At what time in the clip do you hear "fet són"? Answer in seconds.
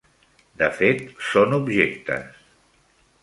0.77-1.53